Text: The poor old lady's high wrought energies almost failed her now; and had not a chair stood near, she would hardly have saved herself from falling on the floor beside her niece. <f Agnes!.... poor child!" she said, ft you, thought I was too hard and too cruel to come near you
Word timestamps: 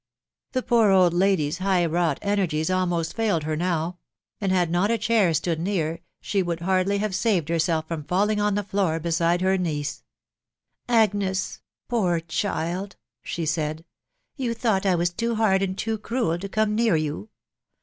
The 0.53 0.63
poor 0.63 0.89
old 0.89 1.13
lady's 1.13 1.59
high 1.59 1.85
wrought 1.85 2.17
energies 2.23 2.71
almost 2.71 3.15
failed 3.15 3.43
her 3.43 3.55
now; 3.55 3.99
and 4.39 4.51
had 4.51 4.71
not 4.71 4.89
a 4.89 4.97
chair 4.97 5.31
stood 5.35 5.59
near, 5.59 5.99
she 6.19 6.41
would 6.41 6.61
hardly 6.61 6.97
have 6.97 7.13
saved 7.13 7.49
herself 7.49 7.87
from 7.87 8.05
falling 8.05 8.41
on 8.41 8.55
the 8.55 8.63
floor 8.63 8.99
beside 8.99 9.41
her 9.41 9.59
niece. 9.59 10.01
<f 10.89 10.95
Agnes!.... 11.11 11.61
poor 11.87 12.19
child!" 12.19 12.95
she 13.21 13.45
said, 13.45 13.85
ft 14.39 14.43
you, 14.43 14.53
thought 14.55 14.87
I 14.87 14.95
was 14.95 15.11
too 15.11 15.35
hard 15.35 15.61
and 15.61 15.77
too 15.77 15.99
cruel 15.99 16.39
to 16.39 16.49
come 16.49 16.73
near 16.73 16.95
you 16.95 17.29